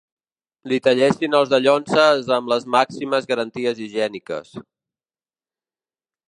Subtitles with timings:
[0.71, 4.57] Li talléssim els dallonses amb les màximes garanties higièniques.